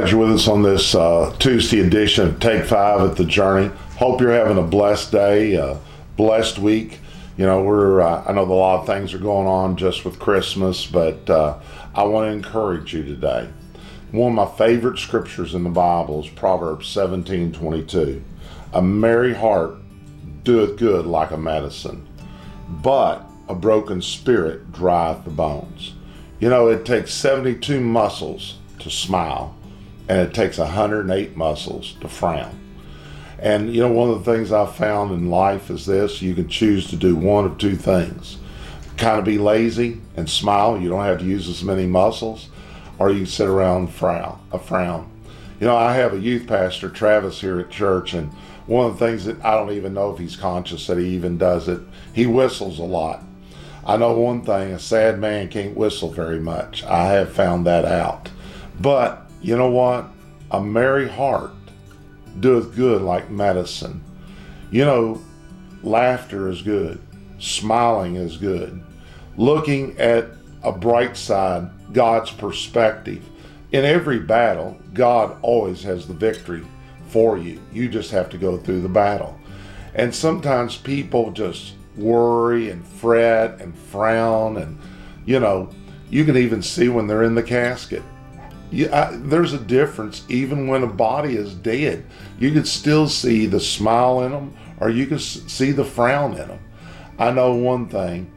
[0.00, 3.70] With us on this uh, Tuesday edition of Take Five at the Journey.
[3.98, 5.78] Hope you're having a blessed day, a
[6.16, 7.00] blessed week.
[7.36, 10.18] You know, we're uh, I know a lot of things are going on just with
[10.18, 11.58] Christmas, but uh,
[11.94, 13.50] I want to encourage you today.
[14.10, 18.24] One of my favorite scriptures in the Bible is Proverbs 17 22.
[18.72, 19.76] A merry heart
[20.44, 22.08] doeth good like a medicine,
[22.68, 25.92] but a broken spirit drieth the bones.
[26.40, 29.54] You know, it takes 72 muscles to smile,
[30.10, 32.58] and it takes 108 muscles to frown.
[33.38, 36.48] And you know, one of the things I've found in life is this you can
[36.48, 38.36] choose to do one of two things
[38.96, 42.50] kind of be lazy and smile, you don't have to use as many muscles,
[42.98, 45.10] or you can sit around and frown, a frown.
[45.58, 48.30] You know, I have a youth pastor, Travis, here at church, and
[48.66, 51.38] one of the things that I don't even know if he's conscious that he even
[51.38, 51.80] does it,
[52.12, 53.22] he whistles a lot.
[53.86, 56.84] I know one thing a sad man can't whistle very much.
[56.84, 58.28] I have found that out.
[58.78, 60.06] But you know what?
[60.50, 61.52] A merry heart
[62.40, 64.02] doeth good like medicine.
[64.70, 65.22] You know,
[65.82, 67.00] laughter is good,
[67.38, 68.82] smiling is good,
[69.36, 70.26] looking at
[70.62, 73.24] a bright side, God's perspective.
[73.72, 76.64] In every battle, God always has the victory
[77.08, 77.60] for you.
[77.72, 79.38] You just have to go through the battle.
[79.94, 84.78] And sometimes people just worry and fret and frown, and
[85.24, 85.70] you know,
[86.10, 88.02] you can even see when they're in the casket
[88.70, 92.04] yeah, there's a difference even when a body is dead.
[92.38, 96.48] You can still see the smile in them, or you can see the frown in
[96.48, 96.60] them.
[97.18, 98.30] I know one thing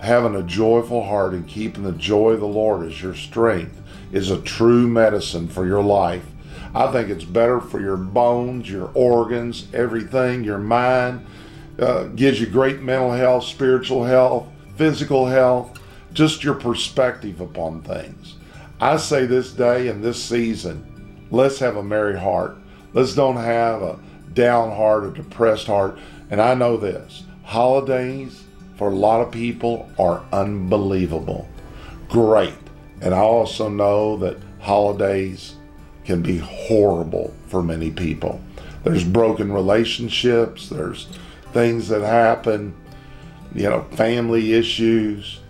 [0.00, 3.80] having a joyful heart and keeping the joy of the Lord as your strength
[4.12, 6.24] is a true medicine for your life.
[6.74, 11.26] I think it's better for your bones, your organs, everything, your mind.
[11.78, 14.46] Uh, gives you great mental health, spiritual health,
[14.76, 15.76] physical health,
[16.12, 18.36] just your perspective upon things.
[18.84, 22.58] I say this day and this season, let's have a merry heart.
[22.92, 23.98] Let's don't have a
[24.34, 25.98] down heart or depressed heart.
[26.30, 28.44] And I know this holidays
[28.76, 31.48] for a lot of people are unbelievable.
[32.10, 32.58] Great.
[33.00, 35.54] And I also know that holidays
[36.04, 38.38] can be horrible for many people.
[38.82, 41.06] There's broken relationships, there's
[41.54, 42.76] things that happen,
[43.54, 45.40] you know, family issues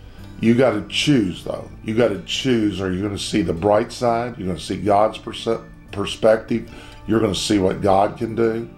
[0.45, 1.71] you got to choose, though.
[1.85, 2.79] You got to choose.
[2.79, 4.37] Are you going to see the bright side?
[4.37, 6.71] You're going to see God's perspective.
[7.07, 8.69] You're going to see what God can do.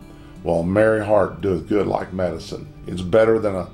[0.44, 2.72] Well, a merry heart doeth good like medicine.
[2.86, 3.68] It's better than a,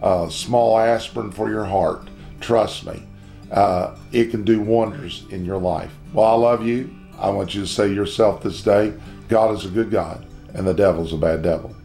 [0.00, 2.08] a small aspirin for your heart.
[2.40, 3.02] Trust me.
[3.50, 5.92] Uh, it can do wonders in your life.
[6.14, 6.94] Well, I love you.
[7.18, 8.94] I want you to say yourself this day
[9.28, 10.24] God is a good God,
[10.54, 11.76] and the devil's a bad devil.